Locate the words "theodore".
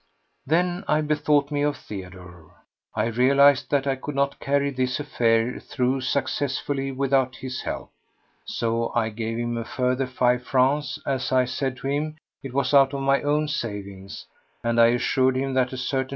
1.77-2.55